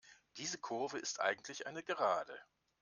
[0.37, 2.35] Diese Kurve ist eigentlich eine Gerade.